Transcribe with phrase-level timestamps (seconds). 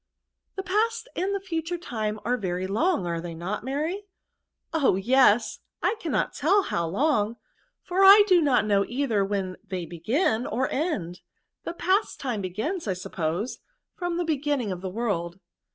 [0.55, 4.07] ''The past and the future time are very long, are they not, Mary?"
[4.73, 4.95] Oh!
[4.95, 7.35] yes; I cannot teU how long,
[7.83, 11.21] for I do not know either when they begin or end.
[11.65, 13.59] The past time begins, I suppose,
[13.93, 15.37] from the be ginning of the world."